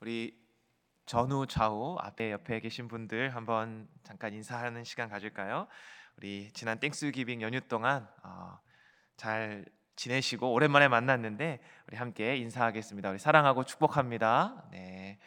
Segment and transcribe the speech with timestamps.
[0.00, 0.34] 우리
[1.04, 5.68] 전후 좌우 앞에 옆에 계신 분들 한번 잠깐 인사하는 시간 가질까요?
[6.16, 8.58] 우리 지난 Thanksgiving 연휴 동안 어,
[9.18, 9.66] 잘
[9.96, 13.10] 지내시고 오랜만에 만났는데 우리 함께 인사하겠습니다.
[13.10, 14.70] 우리 사랑하고 축복합니다.
[14.70, 15.18] 네,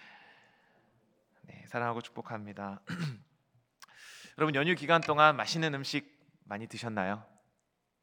[1.41, 2.81] 네 사랑하고 축복합니다.
[4.39, 7.23] 여러분 연휴 기간 동안 맛있는 음식 많이 드셨나요?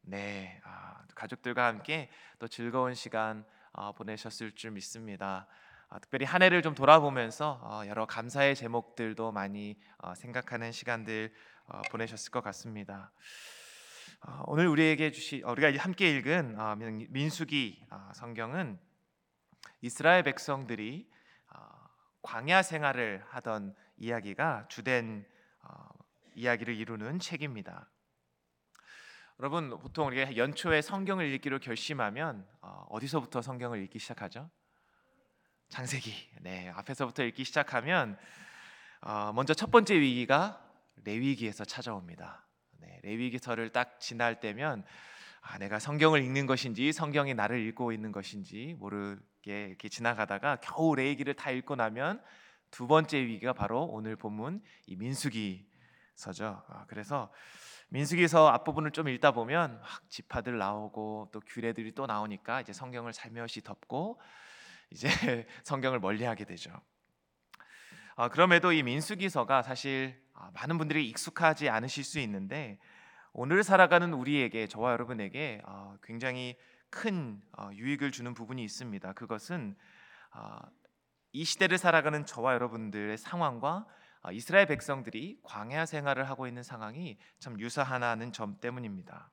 [0.03, 2.09] 네, 아, 가족들과 함께
[2.39, 5.49] 또 즐거운 시간 어, 보내셨을 줄 믿습니다.
[5.91, 11.33] 어, 특별히 한 해를 좀 돌아보면서 어, 여러 감사의 제목들도 많이 어, 생각하는 시간들
[11.67, 13.11] 어, 보내셨을 것 같습니다.
[14.25, 16.57] 어, 오늘 우리에게 주시 어, 우리가 함께 읽은
[17.11, 18.79] 민수기 어, 성경은
[19.81, 21.11] 이스라엘 백성들이
[21.53, 21.59] 어,
[22.23, 25.27] 광야 생활을 하던 이야기가 주된
[25.65, 25.89] 어,
[26.37, 27.91] 이야기를 이루는 책입니다.
[29.41, 34.49] 여러분 보통 우리가 연초에 성경을 읽기로 결심하면 어, 어디서부터 성경을 읽기 시작하죠?
[35.71, 36.13] 창세기.
[36.41, 38.19] 네, 앞에서부터 읽기 시작하면
[39.03, 40.61] 어, 먼저 첫 번째 위기가
[41.05, 42.45] 레위기에서 찾아옵니다.
[42.81, 44.85] 네, 레위기서를 딱 지날 때면
[45.41, 51.35] 아, 내가 성경을 읽는 것인지 성경이 나를 읽고 있는 것인지 모르게 이렇게 지나가다가 겨우 레위기를
[51.35, 52.21] 다 읽고 나면
[52.73, 56.65] 두 번째 위기가 바로 오늘 본문 이 민수기서죠.
[56.67, 57.33] 아, 그래서
[57.91, 63.63] 민수기서 앞부분을 좀 읽다 보면 막 지파들 나오고 또 규례들이 또 나오니까 이제 성경을 살며시
[63.63, 64.21] 덮고
[64.91, 65.09] 이제
[65.65, 66.71] 성경을 멀리하게 되죠.
[68.17, 72.79] 아, 그럼에도 이 민수기서가 사실 아, 많은 분들이 익숙하지 않으실 수 있는데
[73.33, 76.57] 오늘 살아가는 우리에게 저와 여러분에게 아, 굉장히
[76.91, 79.13] 큰 어, 유익을 주는 부분이 있습니다.
[79.13, 79.77] 그것은
[80.33, 80.61] 아,
[81.33, 83.87] 이 시대를 살아가는 저와 여러분들의 상황과
[84.23, 89.31] 아, 이스라엘 백성들이 광야 생활을 하고 있는 상황이 참 유사하다는 점 때문입니다.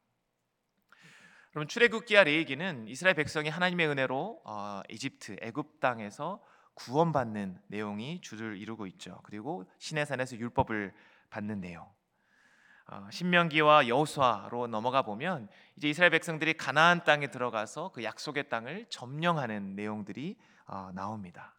[1.57, 6.39] 그럼 출애굽기와 레위기는 이스라엘 백성이 하나님의 은혜로 어, 이집트 애굽 땅에서
[6.75, 9.19] 구원받는 내용이 주를 이루고 있죠.
[9.23, 10.93] 그리고 시내산에서 율법을
[11.31, 11.91] 받는 내용.
[12.85, 19.75] 어, 신명기와 여호수아로 넘어가 보면 이제 이스라엘 백성들이 가나안 땅에 들어가서 그 약속의 땅을 점령하는
[19.75, 20.37] 내용들이
[20.67, 21.55] 어, 나옵니다.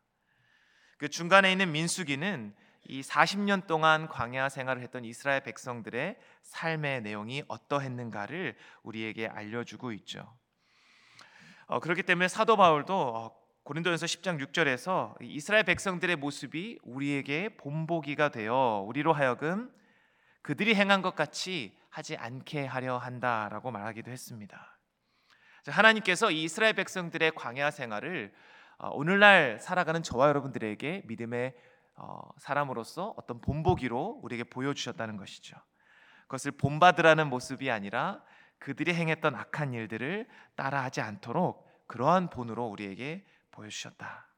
[0.98, 2.54] 그 중간에 있는 민수기는
[2.88, 10.34] 이 40년 동안 광야 생활을 했던 이스라엘 백성들의 삶의 내용이 어떠했는가를 우리에게 알려주고 있죠.
[11.66, 18.82] 어, 그렇기 때문에 사도 바울도 어, 고린도전서 10장 6절에서 이스라엘 백성들의 모습이 우리에게 본보기가 되어
[18.86, 19.70] 우리로 하여금
[20.40, 24.78] 그들이 행한 것 같이 하지 않게 하려 한다라고 말하기도 했습니다.
[25.62, 28.32] 자, 하나님께서 이 이스라엘 백성들의 광야 생활을
[28.78, 31.58] 어, 오늘날 살아가는 저와 여러분들에게 믿음의 어,
[32.38, 35.56] 사람으로서 어떤 본보기로 우리에게 보여주셨다는 것이죠.
[36.22, 38.22] 그것을 본받으라는 모습이 아니라
[38.58, 44.28] 그들이 행했던 악한 일들을 따라하지 않도록 그러한 본으로 우리에게 보여주셨다.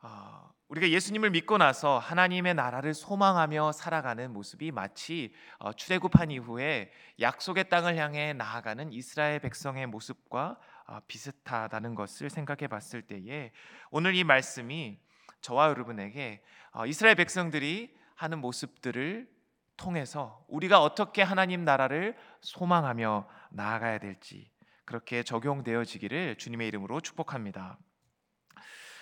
[0.00, 7.68] 어, 우리가 예수님을 믿고 나서 하나님의 나라를 소망하며 살아가는 모습이 마치 어, 출애굽한 이후에 약속의
[7.68, 13.52] 땅을 향해 나아가는 이스라엘 백성의 모습과 어, 비슷하다는 것을 생각해 봤을 때에
[13.90, 15.00] 오늘 이 말씀이
[15.40, 19.28] 저와 여러분에게 어, 이스라엘 백성들이 하는 모습들을
[19.76, 24.50] 통해서 우리가 어떻게 하나님 나라를 소망하며 나아가야 될지
[24.84, 27.78] 그렇게 적용되어지기를 주님의 이름으로 축복합니다.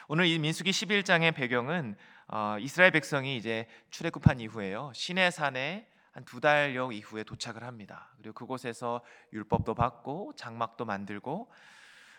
[0.08, 1.97] 오늘 이 민수기 11장의 배경은
[2.28, 4.92] 어, 이스라엘 백성이 이제 출애굽한 이후에요.
[4.94, 8.08] 시내 산에 한 두 달여 이후에 도착을 합니다.
[8.16, 9.03] 그리고 그곳에서
[9.34, 11.53] 율법도 받고 장막도 만들고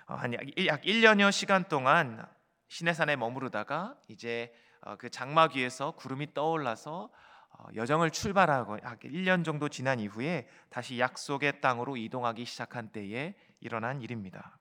[0.05, 0.41] 어, 한약
[0.83, 2.23] 1년여 시간 동안
[2.67, 7.09] 시내산에 머무르다가 이제 어, 그 장막 위에서 구름이 떠올라서
[7.49, 14.01] 어, 여정을 출발하고 약 1년 정도 지난 이후에 다시 약속의 땅으로 이동하기 시작한 때에 일어난
[14.01, 14.59] 일입니다.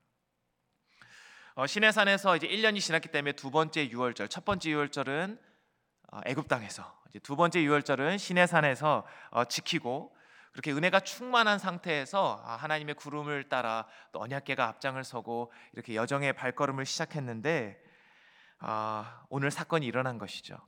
[1.54, 5.40] 어, 시내산에서 이제 1년이 지났기 때문에 두 번째 유월절, 첫 번째 유월절은
[6.12, 10.14] 어, 애굽 땅에서, 두 번째 유월절은 시내산에서 어, 지키고
[10.52, 16.86] 그렇게 은혜가 충만한 상태에서 아, 하나님의 구름을 따라 또 언약궤가 앞장을 서고 이렇게 여정의 발걸음을
[16.86, 17.78] 시작했는데
[18.58, 20.58] 아, 오늘 사건이 일어난 것이죠.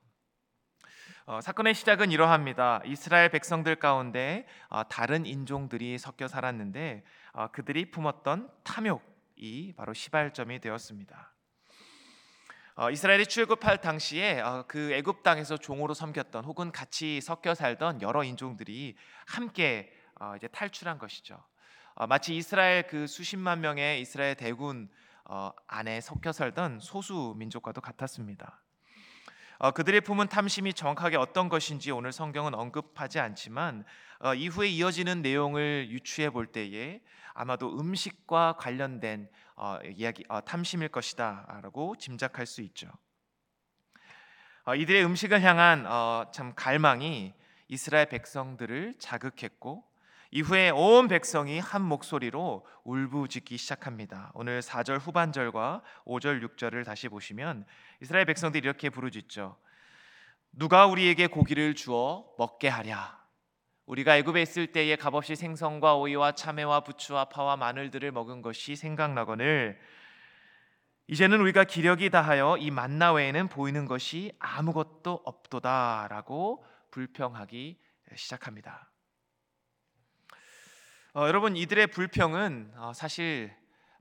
[1.24, 2.80] 어, 사건의 시작은 이러합니다.
[2.84, 11.34] 이스라엘 백성들 가운데 어, 다른 인종들이 섞여 살았는데 어, 그들이 품었던 탐욕이 바로 시발점이 되었습니다.
[12.76, 18.22] 어, 이스라엘이 출애굽할 당시에 어, 그 애굽 땅에서 종으로 섬겼던 혹은 같이 섞여 살던 여러
[18.22, 18.96] 인종들이
[19.26, 21.42] 함께 어, 이제 탈출한 것이죠.
[21.94, 24.88] 어, 마치 이스라엘 그 수십만 명의 이스라엘 대군
[25.28, 28.62] 어, 안에 섞여 살던 소수 민족과도 같았습니다.
[29.58, 33.84] 어, 그들의 품은 탐심이 정확하게 어떤 것인지 오늘 성경은 언급하지 않지만
[34.20, 37.02] 어, 이후에 이어지는 내용을 유추해 볼 때에
[37.34, 42.88] 아마도 음식과 관련된 어, 이야기 어, 탐심일 것이다라고 짐작할 수 있죠.
[44.64, 47.34] 어, 이들의 음식을 향한 어, 참 갈망이
[47.68, 49.87] 이스라엘 백성들을 자극했고
[50.30, 54.30] 이후에 온 백성이 한 목소리로 울부짖기 시작합니다.
[54.34, 57.64] 오늘 4절 후반절과 5절 6절을 다시 보시면
[58.02, 59.56] 이스라엘 백성들이 이렇게 부르짖죠.
[60.52, 63.18] 누가 우리에게 고기를 주어 먹게 하랴.
[63.86, 69.80] 우리가 애굽에 있을 때에 값없이 생선과 오이와 참외와 부추와 파와 마늘들을 먹은 것이 생각나거늘
[71.06, 77.80] 이제는 우리가 기력이 다하여 이 만나 외에는 보이는 것이 아무것도 없도다라고 불평하기
[78.14, 78.87] 시작합니다.
[81.14, 83.50] 어, 여러분 이들의 불평은 어, 사실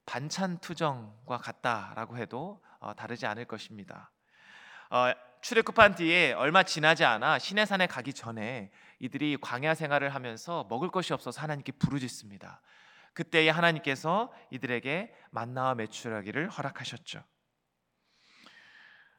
[0.05, 4.11] 반찬 투정과 같다라고 해도 어, 다르지 않을 것입니다.
[4.89, 11.13] 어, 출애굽한 뒤에 얼마 지나지 않아 시내산에 가기 전에 이들이 광야 생활을 하면서 먹을 것이
[11.13, 12.61] 없어서 하나님께 부르짖습니다.
[13.13, 17.23] 그때에 하나님께서 이들에게 만나와 매출하기를 허락하셨죠.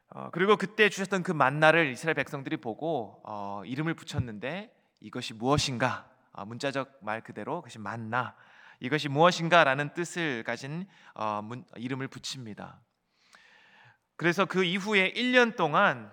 [0.09, 6.18] 어, 그리고 그때 주셨던 그 만나를 이스라엘 백성들이 보고 어, 이름을 붙였는데 이것이 무엇인가?
[6.39, 8.33] 어, 문자적 말 그대로 그것이 만나.
[8.79, 12.79] 이것이 무엇인가라는 뜻을 가진 어, 문, 이름을 붙입니다.
[14.15, 16.11] 그래서 그 이후에 1년 동안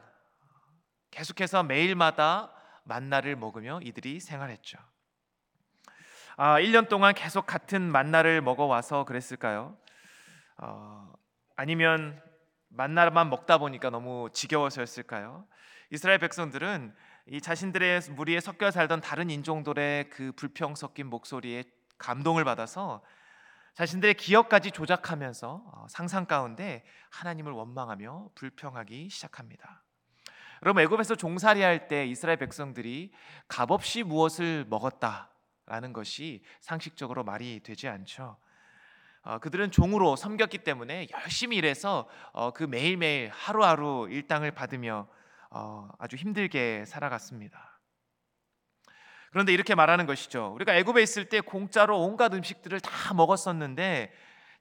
[1.12, 2.52] 계속해서 매일마다
[2.84, 4.78] 만나를 먹으며 이들이 생활했죠.
[6.36, 9.78] 아, 1년 동안 계속 같은 만나를 먹어 와서 그랬을까요?
[10.58, 11.12] 어,
[11.54, 12.20] 아니면
[12.68, 15.46] 만나만 먹다 보니까 너무 지겨워서였을까요?
[15.90, 16.94] 이스라엘 백성들은
[17.28, 21.64] 이 자신들의 무리에 섞여 살던 다른 인종들의 그 불평 섞인 목소리에
[21.98, 23.02] 감동을 받아서
[23.74, 29.82] 자신들의 기억까지 조작하면서 어, 상상 가운데 하나님을 원망하며 불평하기 시작합니다.
[30.62, 33.12] 여러분 애굽에서 종살이 할 때 이스라엘 백성들이
[33.48, 38.36] 값없이 무엇을 먹었다라는 것이 상식적으로 말이 되지 않죠.
[39.22, 45.15] 어, 그들은 종으로 섬겼기 때문에 열심히 일해서 어, 그 매일매일 하루하루 일당을 받으며 어,
[45.98, 47.80] 아주 힘들게 살아갔습니다.
[49.30, 50.52] 그런데 이렇게 말하는 것이죠.
[50.54, 54.12] 우리가 애굽에 있을 때 공짜로 온갖 음식들을 다 먹었었는데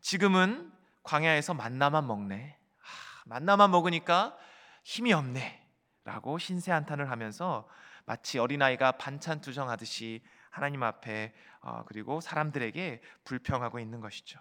[0.01, 0.71] 지금은
[1.03, 2.57] 광야에서 만나만 먹네.
[2.57, 4.37] 아, 만나만 먹으니까
[4.83, 5.65] 힘이 없네.
[6.03, 7.67] 라고 신세 한탄을 하면서
[8.05, 10.21] 마치 어린아이가 반찬 투정하듯이
[10.51, 14.39] 하나님 앞에 어, 그리고 사람들에게 불평하고 있는 것이죠.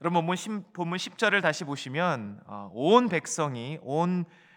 [0.00, 4.47] 여러분 본문 10절을 다시 보시면 어, 온 백성이 온, 어,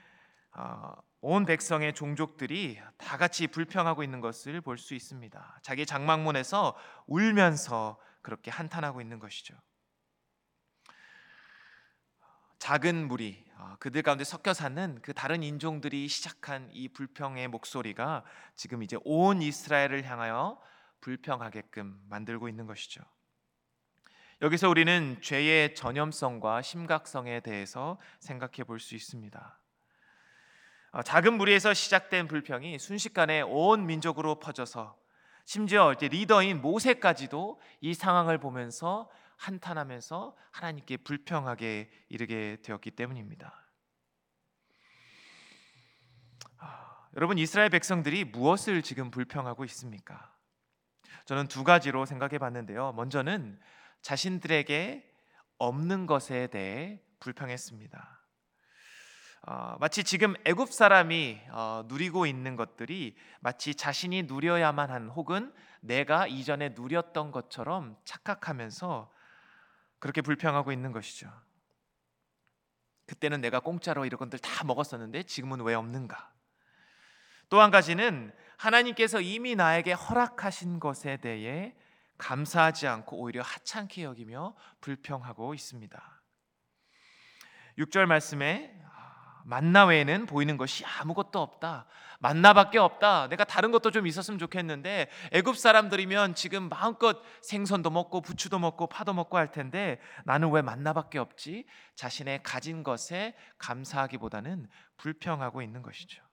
[1.21, 5.59] 온 백성의 종족들이 다 같이 불평하고 있는 것을 볼 수 있습니다.
[5.61, 6.75] 자기 장막문에서
[7.07, 9.55] 울면서 그렇게 한탄하고 있는 것이죠.
[12.59, 18.23] 작은 무리 어, 그들 가운데 섞여 사는 그 다른 인종들이 시작한 이 불평의 목소리가
[18.55, 20.61] 지금 이제 온 이스라엘을 향하여
[21.01, 23.01] 불평하게끔 만들고 있는 것이죠.
[24.41, 29.60] 여기서 우리는 죄의 전염성과 심각성에 대해서 생각해 볼 수 있습니다.
[30.91, 34.97] 어, 작은 무리에서 시작된 불평이 순식간에 온 민족으로 퍼져서
[35.45, 43.69] 심지어 리더인 모세까지도 이 상황을 보면서 한탄하면서 하나님께 불평하게 이르게 되었기 때문입니다.
[46.57, 50.35] 아, 여러분 이스라엘 백성들이 무엇을 지금 불평하고 있습니까?
[51.25, 52.91] 저는 두 가지로 생각해 봤는데요.
[52.93, 53.59] 먼저는
[54.01, 55.09] 자신들에게
[55.57, 58.20] 없는 것에 대해 불평했습니다.
[59.47, 66.27] 어, 마치 지금 애굽 사람이 어, 누리고 있는 것들이 마치 자신이 누려야만 한 혹은 내가
[66.27, 69.11] 이전에 누렸던 것처럼 착각하면서
[69.97, 71.31] 그렇게 불평하고 있는 것이죠.
[73.07, 76.31] 그때는 내가 공짜로 이런 것들 다 먹었었는데 지금은 왜 없는가?
[77.49, 81.75] 또 한 가지는 하나님께서 이미 나에게 허락하신 것에 대해
[82.17, 86.21] 감사하지 않고 오히려 하찮게 여기며 불평하고 있습니다.
[87.79, 88.80] 6절 말씀에
[89.45, 91.85] 만나 외에는 보이는 것이 아무것도 없다.
[92.19, 93.29] 만나밖에 없다.
[93.29, 99.13] 내가 다른 것도 좀 있었으면 좋겠는데 애굽 사람들이면 지금 마음껏 생선도 먹고 부추도 먹고 파도
[99.13, 101.65] 먹고 할 텐데 나는 왜 만나밖에 없지?
[101.95, 104.67] 자신의 가진 것에 감사하기보다는
[104.97, 106.23] 불평하고 있는 것이죠.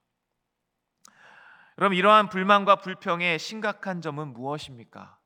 [1.75, 5.17] 그럼 이러한 불만과 불평의 심각한 점은 무엇입니까?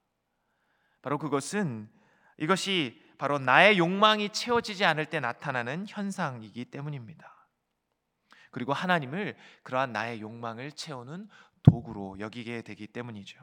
[1.01, 1.89] 바로 그것은
[2.37, 7.32] 이것이 바로 나의 욕망이 채워지지 않을 때 나타나는 현상이기 때문입니다.
[8.53, 11.27] 그리고 하나님을 그러한 나의 욕망을 채우는
[11.63, 13.39] 도구로 여기게 되기 때문이죠.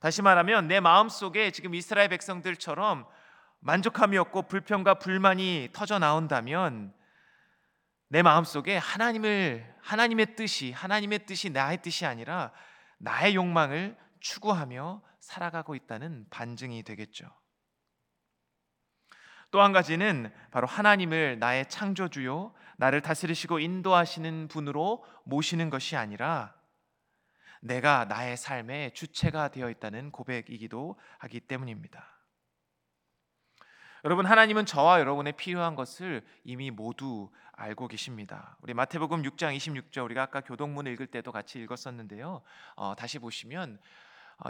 [0.00, 3.06] 다시 말하면 내 마음 속에 지금 이스라엘 백성들처럼
[3.60, 6.94] 만족함이 없고 불평과 불만이 터져 나온다면
[8.08, 12.52] 내 마음 속에 하나님을 하나님의 뜻이 하나님의 뜻이 나의 뜻이 아니라
[12.98, 17.30] 나의 욕망을 추구하며 살아가고 있다는 반증이 되겠죠.
[19.50, 26.54] 또 한 가지는 바로 하나님을 나의 창조주요, 나를 다스리시고 인도하시는 분으로 모시는 것이 아니라
[27.60, 32.18] 내가 나의 삶의 주체가 되어 있다는 고백이기도 하기 때문입니다.
[34.04, 38.56] 여러분 하나님은 저와 여러분의 필요한 것을 이미 모두 알고 계십니다.
[38.60, 42.42] 우리 마태복음 6장 26절 우리가 아까 교동문 읽을 때도 같이 읽었었는데요.
[42.76, 43.80] 어, 다시 보시면 어,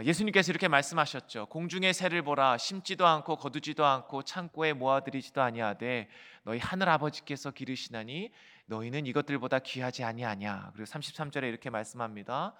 [0.03, 1.47] 예수님께서 이렇게 말씀하셨죠.
[1.47, 6.07] 공중의 새를 보라 심지도 않고 거두지도 않고 창고에 모아들이지도 아니하되
[6.43, 8.31] 너희 하늘 아버지께서 기르시나니
[8.67, 10.71] 너희는 이것들보다 귀하지 아니하냐.
[10.73, 12.53] 그리고 33절에 이렇게 말씀합니다.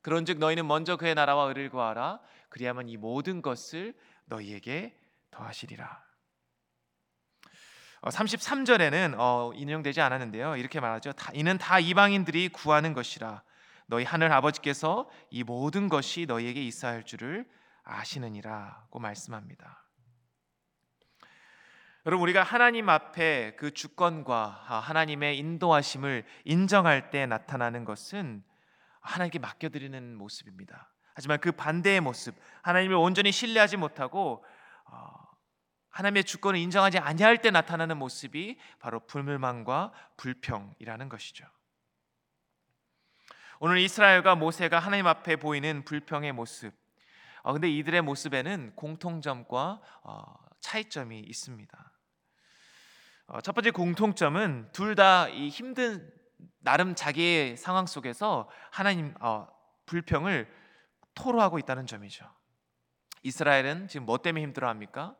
[0.00, 2.20] 그런즉 너희는 먼저 그의 나라와 의를 구하라.
[2.48, 3.94] 그리하면 이 모든 것을
[4.24, 4.98] 너희에게
[5.30, 6.02] 더하시리라.
[8.02, 10.56] 33절에는 어, 인용되지 않았는데요.
[10.56, 11.12] 이렇게 말하죠.
[11.12, 13.42] 다, 이는 다 이방인들이 구하는 것이라.
[13.90, 17.44] 너희 하늘 아버지께서 이 모든 것이 너희에게 있어야 할 줄을
[17.82, 19.84] 아시느니라고 말씀합니다.
[22.06, 24.46] 여러분 우리가 하나님 앞에 그 주권과
[24.86, 28.44] 하나님의 인도하심을 인정할 때 나타나는 것은
[29.00, 30.92] 하나님께 맡겨드리는 모습입니다.
[31.14, 34.44] 하지만 그 반대의 모습, 하나님을 온전히 신뢰하지 못하고
[34.84, 35.12] 어,
[35.90, 41.44] 하나님의 주권을 인정하지 아니할 때 나타나는 모습이 바로 불물망과 불평이라는 것이죠.
[43.62, 46.72] 오늘 이스라엘과 모세가 하나님 앞에 보이는 불평의 모습.
[47.42, 51.92] 어, 근데 이들의 모습에는 공통점과 어, 차이점이 있습니다.
[53.26, 56.10] 어, 첫 번째 공통점은 둘 다 이 힘든
[56.60, 59.46] 나름 자기의 상황 속에서 하나님 어,
[59.84, 60.50] 불평을
[61.14, 62.24] 토로하고 있다는 점이죠.
[63.22, 65.14] 이스라엘은 지금 뭐 때문에 힘들어합니까?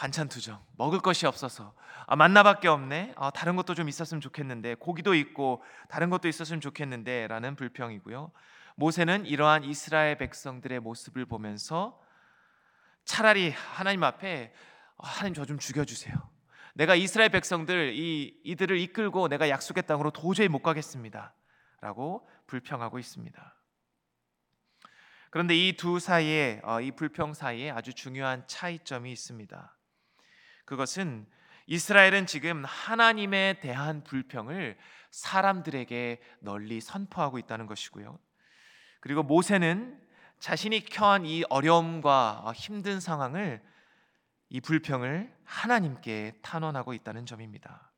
[0.00, 1.74] 반찬 투정 먹을 것이 없어서.
[2.06, 3.12] 아, 만나밖에 없네.
[3.18, 8.32] 아, 다른 것도 좀 있었으면 좋겠는데 고기도 있고 다른 것도 있었으면 좋겠는데 라는 불평이고요.
[8.76, 12.00] 모세는 이러한 이스라엘 백성들의 모습을 보면서
[13.04, 14.54] 차라리 하나님 앞에
[14.96, 16.14] 아, 하나님 저 좀 죽여주세요.
[16.72, 21.34] 내가 이스라엘 백성들 이 이들을 이끌고 내가 약속의 땅으로 도저히 못 가겠습니다
[21.82, 23.54] 라고 불평하고 있습니다.
[25.28, 29.76] 그런데 이 두 사이에 어, 이 불평 사이에 아주 중요한 차이점이 있습니다.
[30.70, 31.26] 그것은
[31.66, 34.78] 이스라엘은 지금 하나님에 대한 불평을
[35.10, 38.16] 사람들에게 널리 선포하고 있다는 것이고요.
[39.00, 40.00] 그리고 모세는
[40.38, 43.60] 자신이 처한 이 어려움과 힘든 상황을
[44.48, 47.90] 이 불평을 하나님께 탄원하고 있다는 점입니다.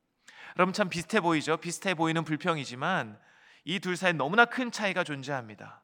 [0.56, 1.58] 여러분 참 비슷해 보이죠?
[1.58, 3.20] 비슷해 보이는 불평이지만
[3.66, 5.82] 이 둘 사이에 너무나 큰 차이가 존재합니다.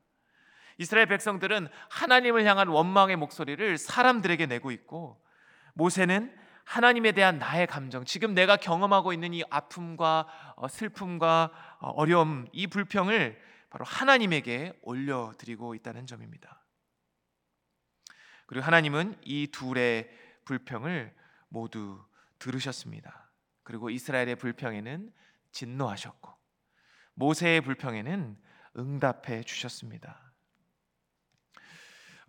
[0.78, 5.22] 이스라엘 백성들은 하나님을 향한 원망의 목소리를 사람들에게 내고 있고
[5.74, 12.46] 모세는 하나님에 대한 나의 감정, 지금 내가 경험하고 있는 이 아픔과 어, 슬픔과 어, 어려움,
[12.52, 16.62] 이 불평을 바로 하나님에게 올려드리고 있다는 점입니다.
[18.44, 20.10] 그리고 하나님은 이 둘의
[20.44, 21.14] 불평을
[21.48, 22.04] 모두
[22.38, 23.30] 들으셨습니다.
[23.62, 25.10] 그리고 이스라엘의 불평에는
[25.52, 26.30] 진노하셨고
[27.14, 28.36] 모세의 불평에는
[28.76, 30.27] 응답해 주셨습니다.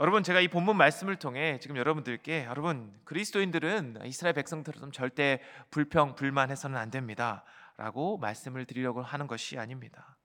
[0.02, 5.42] 여러분 제가 이 본문 말씀을 통해 지금 여러분들께 여러분 그리스도인들은 이스라엘 백성들처럼 절대
[5.72, 10.16] 불평 불만해서는 안 됩니다라고 말씀을 드리려고 하는 것이 아닙니다.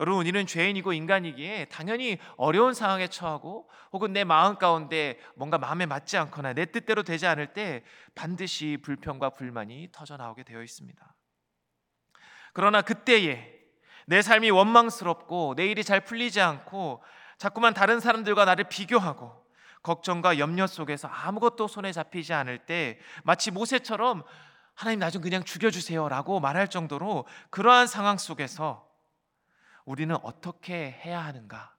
[0.00, 6.16] 여러분 우리는 죄인이고 인간이기에 당연히 어려운 상황에 처하고 혹은 내 마음 가운데 뭔가 마음에 맞지
[6.16, 7.84] 않거나 내 뜻대로 되지 않을 때
[8.16, 11.14] 반드시 불평과 불만이 터져 나오게 되어 있습니다.
[12.52, 13.58] 그러나 그때에
[14.06, 17.00] 내 삶이 원망스럽고 내 일이 잘 풀리지 않고
[17.38, 19.46] 자꾸만 다른 사람들과 나를 비교하고
[19.82, 24.24] 걱정과 염려 속에서 아무것도 손에 잡히지 않을 때 마치 모세처럼
[24.74, 28.88] 하나님 나 좀 그냥 죽여주세요라고 말할 정도로 그러한 상황 속에서
[29.84, 31.74] 우리는 어떻게 해야 하는가?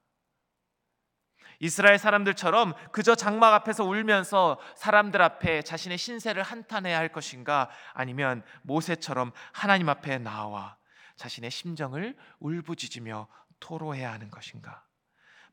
[1.60, 7.70] 이스라엘 사람들처럼 그저 장막 앞에서 울면서 사람들 앞에 자신의 신세를 한탄해야 할 것인가?
[7.94, 10.78] 아니면 모세처럼 하나님 앞에 나와
[11.18, 13.28] 자신의 심정을 울부짖으며
[13.60, 14.89] 토로해야 하는 것인가?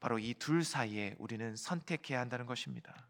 [0.01, 3.09] 바로 이 둘 사이에 우리는 선택해야 한다는 것입니다.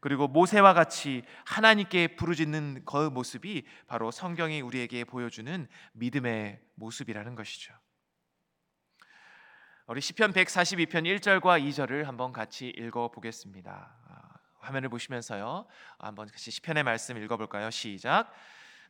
[0.00, 7.74] 그리고 모세와 같이 하나님께 부르짖는 그 모습이 바로 성경이 우리에게 보여주는 믿음의 모습이라는 것이죠.
[9.86, 13.94] 우리 시편 142편 1절과 2절을 한번 같이 읽어 보겠습니다.
[14.08, 14.20] 아,
[14.60, 15.66] 화면을 보시면서요.
[15.98, 17.70] 한번 같이 시편의 말씀 읽어 볼까요?
[17.70, 18.32] 시작.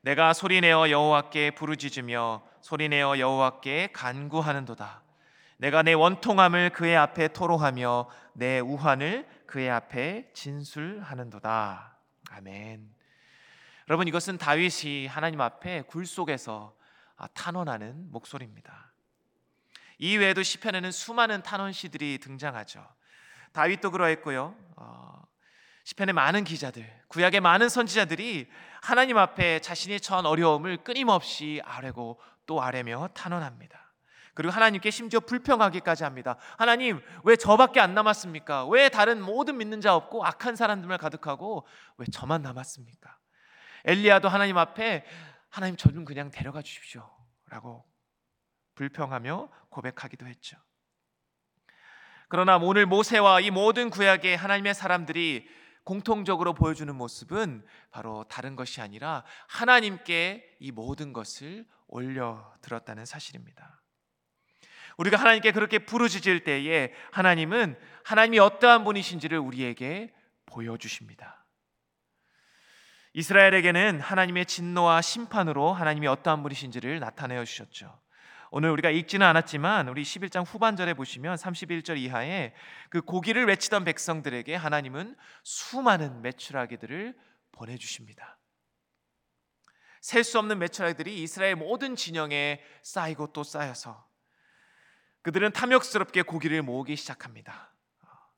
[0.02, 5.09] 내가 소리내어 여호와께 부르짖으며 소리내어 여호와께 간구하는도다.
[5.60, 11.98] 내가 내 원통함을 그의 앞에 토로하며 내 우환을 그의 앞에 진술하는도다.
[12.30, 12.90] 아멘.
[13.90, 16.74] 여러분 이것은 다윗이 하나님 앞에 굴 속에서
[17.14, 18.90] 아, 탄원하는 목소리입니다.
[19.98, 22.82] 이 외에도 시편에는 수많은 탄원 시들이 등장하죠.
[23.52, 24.56] 다윗도 그러했고요.
[24.76, 25.22] 어,
[25.84, 28.48] 시편의 많은 기자들, 구약의 많은 선지자들이
[28.80, 33.89] 하나님 앞에 자신이 처한 어려움을 끊임없이 아뢰고 또 아뢰며 탄원합니다.
[34.34, 36.36] 그리고 하나님께 심지어 불평하기까지 합니다.
[36.56, 38.66] 하나님, 왜 저밖에 안 남았습니까?
[38.68, 43.18] 왜 다른 모든 믿는 자 없고 악한 사람들만 가득하고 왜 저만 남았습니까?
[43.84, 45.04] 엘리야도 하나님 앞에
[45.48, 47.84] 하나님 저 좀 그냥 데려가 주십시오라고
[48.76, 50.56] 불평하며 고백하기도 했죠.
[52.28, 55.48] 그러나 오늘 모세와 이 모든 구약의 하나님의 사람들이
[55.82, 63.79] 공통적으로 보여주는 모습은 바로 다른 것이 아니라 하나님께 이 모든 것을 올려 들었다는 사실입니다.
[65.00, 70.12] 우리가 하나님께 그렇게 부르짖을 때에 하나님은 하나님이 어떠한 분이신지를 우리에게
[70.44, 71.46] 보여주십니다.
[73.14, 77.98] 이스라엘에게는 하나님의 진노와 심판으로 하나님이 어떠한 분이신지를 나타내어 주셨죠.
[78.50, 82.52] 오늘 우리가 읽지는 않았지만 우리 11장 후반절에 보시면 31절 이하에
[82.90, 87.16] 그 고기를 외치던 백성들에게 하나님은 수많은 메추라기들을
[87.52, 88.38] 보내 주십니다.
[90.02, 94.09] 셀 수 없는 메추라기들이 이스라엘 모든 진영에 쌓이고 또 쌓여서
[95.22, 97.72] 그들은 탐욕스럽게 고기를 모으기 시작합니다.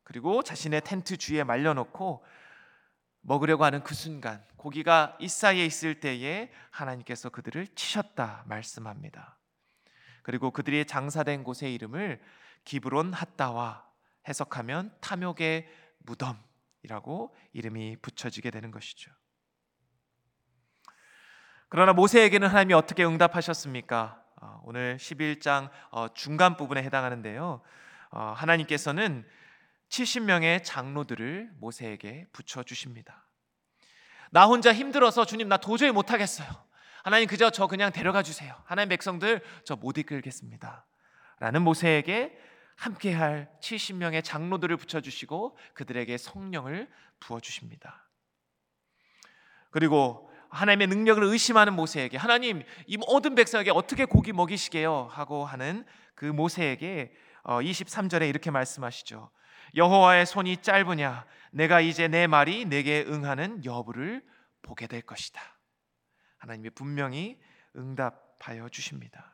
[0.04, 2.24] 그리고 자신의 텐트 주위에 말려놓고
[3.20, 9.38] 먹으려고 하는 그 순간 고기가 이 사이에 있을 때에 하나님께서 그들을 치셨다 말씀합니다.
[10.22, 12.20] 그리고 그들이 장사된 곳의 이름을
[12.64, 13.86] 기브론 핫다와
[14.28, 19.10] 해석하면 탐욕의 무덤이라고 이름이 붙여지게 되는 것이죠.
[21.68, 24.21] 그러나 모세에게는 하나님이 어떻게 응답하셨습니까?
[24.42, 27.60] 어, 오늘 11장 어, 중간 부분에 해당하는데요.
[28.10, 29.24] 어, 하나님께서는
[29.88, 33.24] 70명의 장로들을 모세에게 붙여 주십니다.
[34.32, 36.48] 나 혼자 힘들어서 주님 나 도저히 못 하겠어요.
[37.04, 38.60] 하나님 그저 저 그냥 데려가 주세요.
[38.64, 40.86] 하나님 백성들 저 못 이끌겠습니다.
[41.38, 42.36] 라는 모세에게
[42.74, 48.08] 함께 할 70명의 장로들을 붙여 주시고 그들에게 성령을 부어 주십니다.
[49.70, 55.08] 그리고 하나님의 능력을 의심하는 모세에게 하나님 이 모든 백성에게 어떻게 고기 먹이시게요?
[55.10, 57.12] 하고 하는 그 모세에게
[57.44, 59.30] 23절에 어, 이렇게 말씀하시죠.
[59.74, 64.22] 여호와의 손이 짧으냐 내가 이제 내 말이 내게 응하는 여부를
[64.60, 65.40] 보게 될 것이다.
[66.38, 67.40] 하나님이 분명히
[67.74, 69.31] 응답하여 주십니다.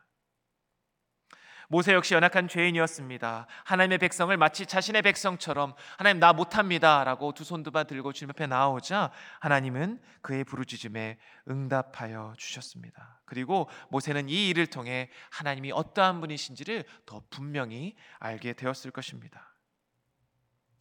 [1.71, 3.45] 모세 역시 연약한 죄인이었습니다.
[3.63, 10.01] 하나님의 백성을 마치 자신의 백성처럼 하나님 나 못합니다라고 두 손두바 들고 주님 앞에 나오자 하나님은
[10.21, 13.21] 그의 부르짖음에 응답하여 주셨습니다.
[13.25, 19.53] 그리고 모세는 이 일을 통해 하나님이 어떠한 분이신지를 더 분명히 알게 되었을 것입니다.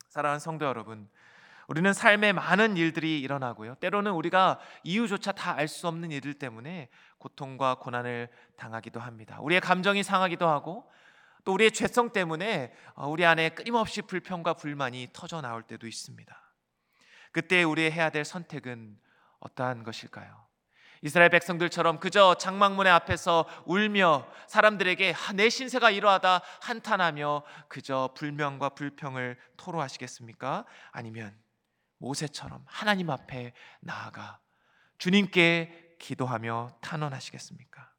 [0.08, 1.10] 사랑하는 성도 여러분,
[1.68, 3.74] 우리는 삶에 많은 일들이 일어나고요.
[3.76, 9.38] 때로는 우리가 이유조차 다 알 수 없는 일들 때문에 고통과 고난을 당하기도 합니다.
[9.40, 10.90] 우리의 감정이 상하기도 하고
[11.44, 16.34] 또 우리의 죄성 때문에 어, 우리 안에 끊임없이 불평과 불만이 터져 나올 때도 있습니다.
[17.32, 18.98] 그때 우리 해야 될 선택은
[19.40, 20.48] 어떠한 것일까요?
[21.02, 30.64] 이스라엘 백성들처럼 그저 장막문의 앞에서 울며 사람들에게 내 신세가 이러하다 한탄하며 그저 불명과 불평을 토로하시겠습니까?
[30.92, 31.36] 아니면
[31.98, 34.40] 모세처럼 하나님 앞에 나아가
[34.98, 37.92] 주님께 기도하며 탄원하시겠습니까?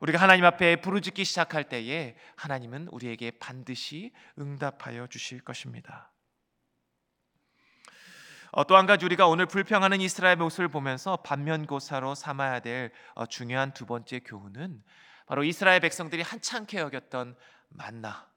[0.00, 6.12] 우리가 하나님 앞에 부르짖기 시작할 때에 하나님은 우리에게 반드시 응답하여 주실 것입니다.
[8.50, 13.86] 어, 또한 가지 우리가 오늘 불평하는 이스라엘 모습을 보면서 반면교사로 삼아야 될 어, 중요한 두
[13.86, 14.82] 번째 교훈은
[15.26, 17.36] 바로 이스라엘 백성들이 한창케 여겼던
[17.70, 18.28] 만나,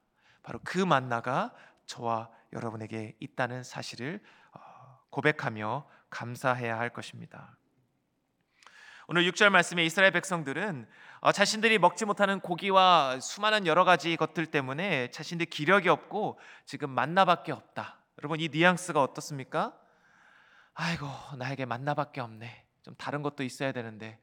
[0.42, 1.52] 바로 그 만나가
[1.86, 4.20] 저와 여러분에게 있다는 사실을
[4.52, 7.56] 어, 고백하며 감사해야 할 것입니다.
[9.08, 10.88] 오늘 6절 말씀에 이스라엘 백성들은
[11.20, 17.52] 어, 자신들이 먹지 못하는 고기와 수많은 여러 가지 것들 때문에 자신들 기력이 없고 지금 만나밖에
[17.52, 18.00] 없다.
[18.18, 19.78] 여러분 이 뉘앙스가 어떻습니까?
[20.74, 21.06] 아이고
[21.38, 22.64] 나에게 만나밖에 없네.
[22.82, 24.18] 좀 다른 것도 있어야 되는데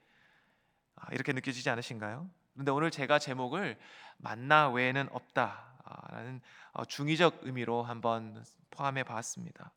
[0.95, 2.29] 아, 이렇게 느껴지지 않으신가요?
[2.53, 3.77] 그런데 오늘 제가 제목을
[4.17, 5.72] 만나 외에는 없다
[6.11, 6.41] 라는
[6.71, 9.73] 어, 중의적 의미로 한번 포함해 봤습니다.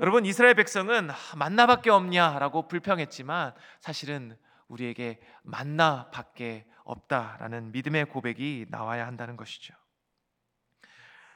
[0.00, 4.36] 여러분 이스라엘 백성은 만나밖에 없냐라고 불평했지만 사실은
[4.68, 9.74] 우리에게 만나밖에 없다라는 믿음의 고백이 나와야 한다는 것이죠.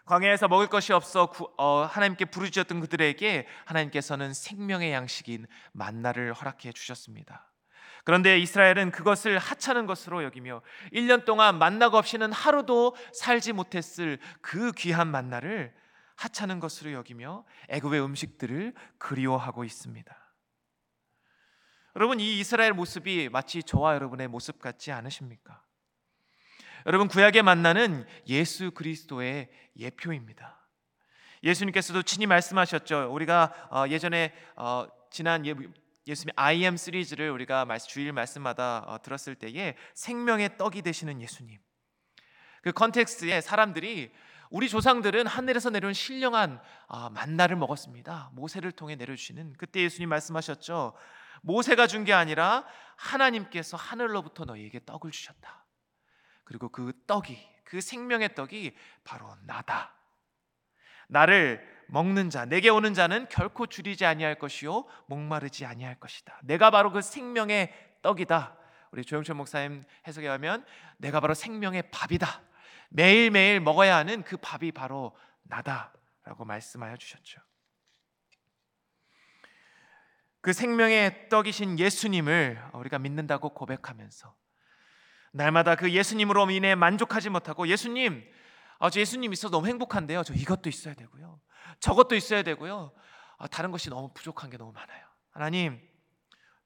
[0.05, 7.51] 광야에서 먹을 것이 없어 구, 어, 하나님께 부르짖었던 그들에게 하나님께서는 생명의 양식인 만나를 허락해 주셨습니다.
[8.05, 15.09] 그런데 이스라엘은 그것을 하찮은 것으로 여기며 1년 동안 만나가 없이는 하루도 살지 못했을 그 귀한
[15.09, 15.75] 만나를
[16.17, 20.17] 하찮은 것으로 여기며 애굽의 음식들을 그리워하고 있습니다.
[21.97, 25.63] 여러분 이 이스라엘 모습이 마치 저와 여러분의 모습 같지 않으십니까?
[26.87, 30.59] 여러분 구약의 만나는 예수 그리스도의 예표입니다.
[31.43, 33.13] 예수님께서도 친히 말씀하셨죠.
[33.13, 35.45] 우리가 어, 예전에 어, 지난
[36.07, 41.59] 예, 예수님 I am 시리즈를 우리가 주일 말씀마다 어, 들었을 때에 생명의 떡이 되시는 예수님.
[42.63, 44.13] 그 context에 사람들이
[44.51, 46.61] 우리 조상들은 하늘에서 내려온 신령한
[47.13, 48.31] 만나를 먹었습니다.
[48.35, 50.97] 모세를 통해 내려주시는 그때 예수님 말씀하셨죠.
[51.43, 55.65] 모세가 준 게 아니라 하나님께서 하늘로부터 너희에게 떡을 주셨다.
[56.45, 59.95] 그리고 그 떡이 그 생명의 떡이 바로 나다.
[61.09, 66.41] 나를 먹는 자, 내게 오는 자는 결코 줄이지 아니할 것이요 목마르지 아니할 것이다.
[66.45, 67.73] 내가 바로 그 생명의
[68.03, 68.57] 떡이다.
[68.93, 70.65] 우리 조영철 목사님 해석에 하면
[70.99, 72.43] 내가 바로 생명의 밥이다.
[72.91, 77.41] 매일매일 먹어야 하는 그 밥이 바로 나다라고 말씀하여 주셨죠.
[80.41, 84.35] 그 생명의 떡이신 예수님을 우리가 믿는다고 고백하면서
[85.33, 88.25] 날마다 그 예수님으로 인해 만족하지 못하고 예수님
[88.81, 90.23] 아, 저 예수님 있어 너무 행복한데요.
[90.23, 91.39] 저 이것도 있어야 되고요.
[91.81, 92.93] 저것도 있어야 되고요.
[93.37, 95.07] 아, 다른 것이 너무 부족한 게 너무 많아요.
[95.31, 95.87] 하나님,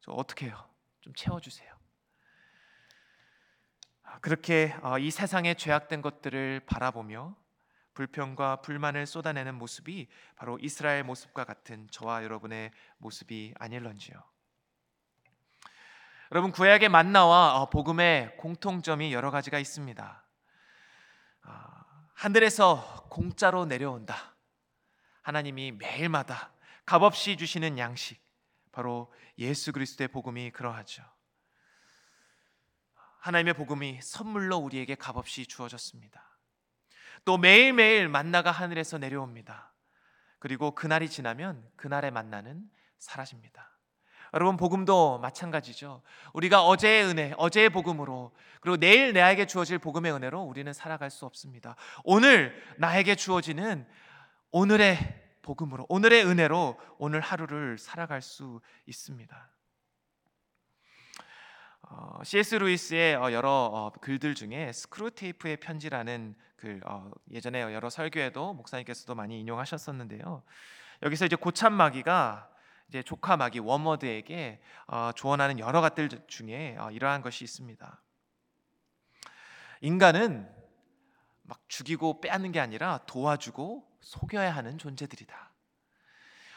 [0.00, 0.64] 저 어떻게 해요?
[1.00, 1.74] 좀 채워주세요.
[4.04, 7.36] 아, 그렇게 어, 이 세상의 죄악된 것들을 바라보며
[7.94, 14.22] 불평과 불만을 쏟아내는 모습이 바로 이스라엘 모습과 같은 저와 여러분의 모습이 아닐런지요.
[16.30, 20.24] 여러분 구약의 만나와 어, 복음의 공통점이 여러 가지가 있습니다.
[22.24, 24.34] 아, 하늘에서 공짜로 내려온다.
[25.20, 26.54] 하나님이 매일마다
[26.86, 28.18] 값없이 주시는 양식
[28.72, 31.02] 바로 예수 그리스도의 복음이 그러하죠.
[33.18, 36.38] 하나님의 복음이 선물로 우리에게 값없이 주어졌습니다.
[37.26, 39.74] 또 매일매일 만나가 하늘에서 내려옵니다.
[40.38, 43.73] 그리고 그날이 지나면 그날의 만나는 사라집니다.
[44.34, 46.02] 여러분 복음도 마찬가지죠.
[46.32, 51.76] 우리가 어제의 은혜, 어제의 복음으로 그리고 내일 나에게 주어질 복음의 은혜로 우리는 살아갈 수 없습니다.
[52.02, 53.86] 오늘 나에게 주어지는
[54.50, 59.50] 오늘의 복음으로 오늘의 은혜로 오늘 하루를 살아갈 수 있습니다.
[61.82, 62.56] 어, C.S.
[62.56, 69.38] 루이스의 어, 여러 어, 글들 중에 스크루테이프의 편지라는 글 어, 예전에 여러 설교에도 목사님께서도 많이
[69.40, 70.42] 인용하셨었는데요.
[71.04, 72.48] 여기서 이제 고참 마귀가
[72.88, 78.02] 이제 조카 마귀 워머드에게 어, 조언하는 여러 가지들 중에 어, 이러한 것이 있습니다.
[79.80, 80.50] 인간은
[81.42, 85.52] 막 죽이고 빼앗는 게 아니라 도와주고 속여야 하는 존재들이다.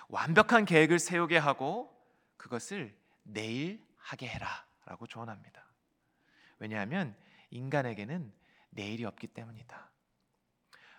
[0.09, 1.93] 완벽한 계획을 세우게 하고
[2.37, 5.65] 그것을 내일 하게 해라라고 조언합니다.
[6.59, 7.15] 왜냐하면
[7.49, 8.33] 인간에게는
[8.69, 9.91] 내일이 없기 때문이다.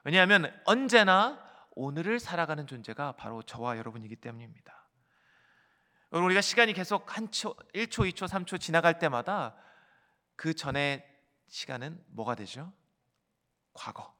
[0.05, 4.78] 왜냐하면 언제나 오늘을 살아가는 존재가 바로 저와 여러분이기 때문입니다.
[6.13, 9.55] 여러분 우리가 시간이 계속 한 초, 1초, 2초, 3초 지나갈 때마다
[10.37, 11.05] 그 전에
[11.49, 12.73] 시간은 뭐가 되죠?
[13.75, 14.17] 과거.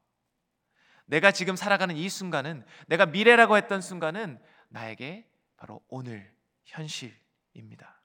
[1.07, 6.31] 내가 지금 살아가는 이 순간은 내가 미래라고 했던 순간은 나에게 바로 오늘
[6.65, 8.03] 현실입니다.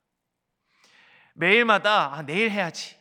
[1.33, 2.97] 매일마다 아, 내일 해야지.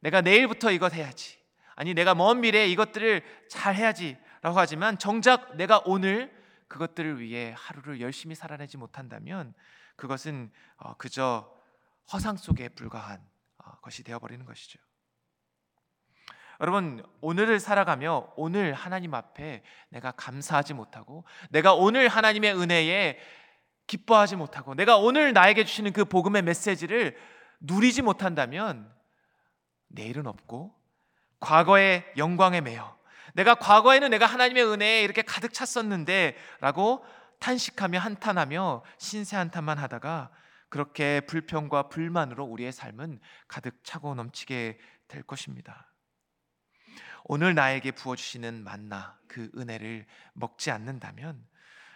[0.00, 1.38] 내가 내일부터 이것 해야지.
[1.76, 6.34] 아니 내가 먼 미래에 이것들을 잘 해야지라고 하지만 정작 내가 오늘
[6.66, 9.54] 그것들을 위해 하루를 열심히 살아내지 못한다면
[9.96, 11.50] 그것은 어, 그저
[12.12, 13.20] 허상 속에 불과한
[13.58, 14.78] 어, 것이 되어버리는 것이죠.
[16.60, 23.18] 여러분 오늘을 살아가며 오늘 하나님 앞에 내가 감사하지 못하고 내가 오늘 하나님의 은혜에
[23.86, 27.16] 기뻐하지 못하고 내가 오늘 나에게 주시는 그 복음의 메시지를
[27.60, 28.92] 누리지 못한다면
[29.88, 30.74] 내일은 없고
[31.40, 32.96] 과거의 영광에 매여
[33.34, 37.04] 내가 과거에는 내가 하나님의 은혜에 이렇게 가득 찼었는데라고
[37.40, 40.30] 탄식하며 한탄하며 신세 한탄만 하다가
[40.68, 45.92] 그렇게 불평과 불만으로 우리의 삶은 가득 차고 넘치게 될 것입니다.
[47.24, 51.44] 오늘 나에게 부어주시는 만나 그 은혜를 먹지 않는다면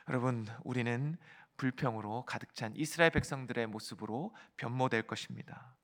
[0.08, 1.16] 여러분 우리는
[1.56, 5.76] 불평으로 가득 찬 이스라엘 백성들의 모습으로 변모될 것입니다.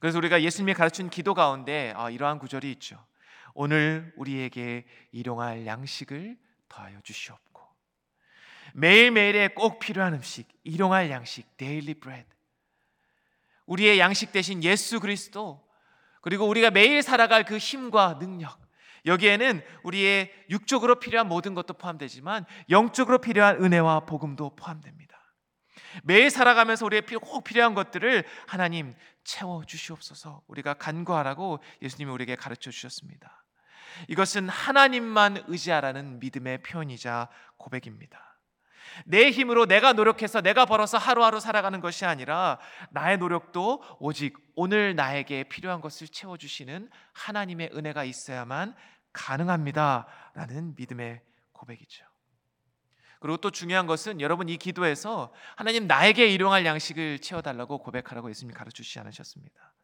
[0.00, 3.06] 그래서 우리가 예수님이 가르친 기도 가운데 아, 이러한 구절이 있죠.
[3.54, 6.36] 오늘 우리에게 일용할 양식을
[6.68, 7.51] 더하여 주시옵고
[8.74, 12.26] 매일매일에 꼭 필요한 음식, 일용할 양식, daily bread.
[13.66, 15.64] 우리의 양식 되신 예수 그리스도
[16.20, 18.58] 그리고 우리가 매일 살아갈 그 힘과 능력
[19.06, 25.20] 여기에는 우리의 육적으로 필요한 모든 것도 포함되지만 영적으로 필요한 은혜와 복음도 포함됩니다.
[26.04, 30.42] 매일 살아가면서 우리의 꼭 필요한 것들을 하나님 채워 주시옵소서.
[30.46, 33.44] 우리가 간구하라고 예수님이 우리에게 가르쳐 주셨습니다.
[34.08, 38.31] 이것은 하나님만 의지하라는 믿음의 표현이자 고백입니다.
[39.04, 42.58] 내 힘으로 내가 노력해서 내가 벌어서 하루하루 살아가는 것이 아니라
[42.90, 48.74] 나의 노력도 오직 오늘 나에게 필요한 것을 채워주시는 하나님의 은혜가 있어야만
[49.12, 51.20] 가능합니다 라는 믿음의
[51.52, 52.04] 고백이죠.
[53.20, 58.98] 그리고 또 중요한 것은 여러분 이 기도에서 하나님 나에게 일용할 양식을 채워달라고 고백하라고 예수님이 가르치지
[58.98, 59.74] 않으셨습니다.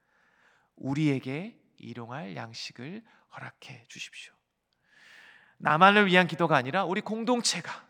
[0.75, 3.05] 우리에게 일용할 양식을
[3.37, 4.33] 허락해 주십시오.
[5.59, 7.88] 나만을 위한 기도가 아니라 우리 공동체가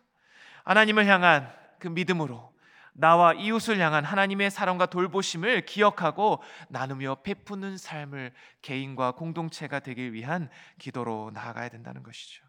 [0.68, 2.54] 하나님을 향한 그 믿음으로
[2.92, 11.30] 나와 이웃을 향한 하나님의 사랑과 돌보심을 기억하고 나누며 베푸는 삶을 개인과 공동체가 되길 위한 기도로
[11.32, 12.44] 나아가야 된다는 것이죠.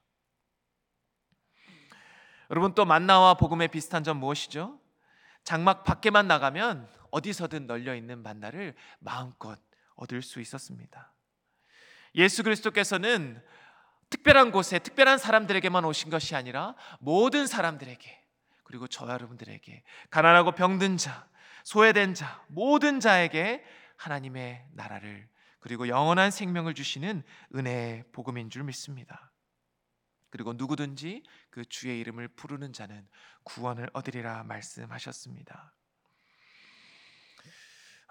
[2.50, 4.82] 여러분 또 만나와 복음의 비슷한 점 무엇이죠?
[5.46, 9.58] 장막 밖에만 나가면 어디서든 널려 있는 만나를 마음껏
[9.96, 11.14] 얻을 수 있었습니다.
[12.16, 13.42] 예수 그리스도께서는
[14.10, 18.20] 특별한 곳에 특별한 사람들에게만 오신 것이 아니라 모든 사람들에게
[18.64, 21.28] 그리고 저와 여러분들에게 가난하고 병든 자,
[21.64, 23.64] 소외된 자, 모든 자에게
[23.98, 25.28] 하나님의 나라를
[25.60, 27.24] 그리고 영원한 생명을 주시는
[27.56, 29.32] 은혜의 복음인 줄 믿습니다.
[30.30, 33.08] 그리고 누구든지 그 주의 이름을 부르는 자는
[33.44, 35.74] 구원을 얻으리라 말씀하셨습니다.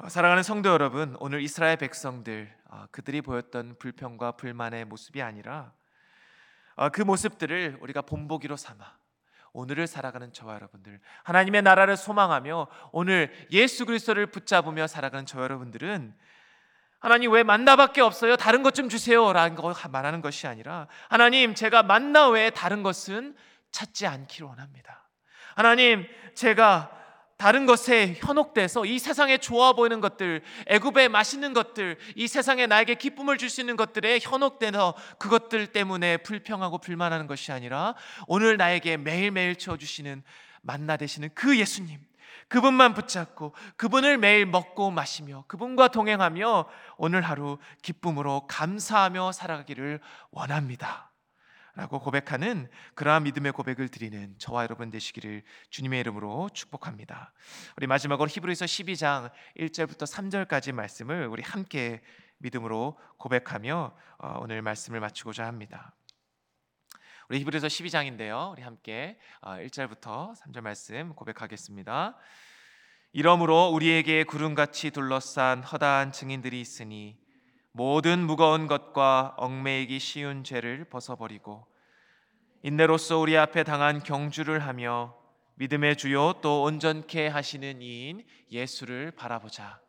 [0.01, 5.78] 어, 사랑하는 성도 여러분, 오늘 이스라엘 백성들 어, 그들이 보였던 불평과 불만의 모습이 아니라 어,
[6.93, 8.97] 그 모습들을 우리가 본보기로 삼아
[9.53, 16.14] 오늘을 살아가는 저와 여러분들 하나님의 나라를 소망하며 오늘 예수 그리스도를 붙잡으며 살아가는 저 여러분들은
[17.01, 18.37] 하나님 왜 만나밖에 없어요?
[18.37, 23.37] 다른 것 좀 주세요라는 거 말하는 것이 아니라 하나님 제가 만나 외에 다른 것은
[23.71, 25.09] 찾지 않기를 원합니다.
[25.55, 26.98] 하나님 제가
[27.38, 33.38] 다른 것에 현혹돼서 이 세상에 좋아 보이는 것들, 애굽의 맛있는 것들, 이 세상에 나에게 기쁨을
[33.38, 37.94] 줄 수 있는 것들에 현혹돼서 그것들 때문에 불평하고 불만하는 것이 아니라
[38.27, 40.22] 오늘 나에게 매일매일 채워주시는
[40.62, 41.98] 만나 되시는 그 예수님,
[42.48, 51.08] 그분만 붙잡고 그분을 매일 먹고 마시며 그분과 동행하며 오늘 하루 기쁨으로 감사하며 살아가기를 원합니다.
[51.79, 57.33] 라고 고백하는 그러한 믿음의 고백을 드리는 저와 여러분 되시기를 주님의 이름으로 축복합니다.
[57.77, 62.01] 우리 마지막으로 히브리서 12장 1절부터 3절까지 말씀을 우리 함께
[62.38, 65.95] 믿음으로 고백하며 어, 오늘 말씀을 마치고자 합니다.
[67.29, 68.51] 우리 히브리서 12장인데요.
[68.51, 72.17] 우리 함께 1절부터 어, 3절 말씀 고백하겠습니다.
[73.12, 77.21] 이러므로 우리에게 구름같이 둘러싼 허다한 증인들이 있으니
[77.79, 81.64] 모든 무거운 것과 얽매이기 쉬운 죄를 벗어버리고
[82.64, 85.14] 인내로서 우리 앞에 당한 경주를 하며
[85.55, 89.81] 믿음의 주요 또 온전케 하시는 이인 예수를 바라보자.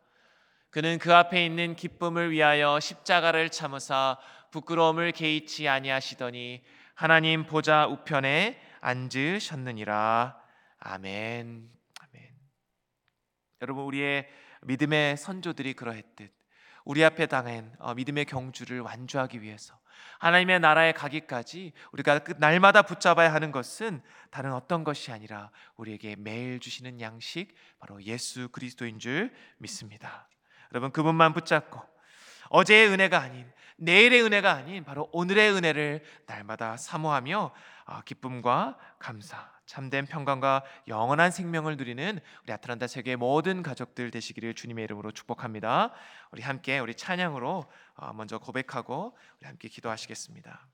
[0.70, 4.18] 그는 그 앞에 있는 기쁨을 위하여 십자가를 참으사
[4.52, 6.62] 부끄러움을 개의치 아니하시더니
[6.94, 10.40] 하나님 보좌 우편에 앉으셨느니라.
[10.78, 11.68] 아멘.
[12.02, 12.30] 아멘.
[13.62, 14.28] 여러분 우리의
[14.62, 16.39] 믿음의 선조들이 그러했듯
[16.84, 19.78] 우리 앞에 당한 어, 믿음의 경주를 완주하기 위해서
[20.18, 26.60] 하나님의 나라에 가기까지 우리가 그 날마다 붙잡아야 하는 것은 다른 어떤 것이 아니라 우리에게 매일
[26.60, 30.28] 주시는 양식 바로 예수 그리스도인 줄 믿습니다.
[30.72, 31.80] 여러분 그분만 붙잡고
[32.50, 37.52] 어제의 은혜가 아닌 내일의 은혜가 아닌 바로 오늘의 은혜를 날마다 사모하며
[37.86, 44.82] 아, 기쁨과 감사, 참된 평강과 영원한 생명을 누리는 우리 아틀란타 세계 모든 가족들 되시기를 주님의
[44.82, 45.92] 이름으로 축복합니다.
[46.32, 50.66] 우리 함께 우리 찬양으로 어, 먼저 고백하고 우리 함께 기도하시겠습니다.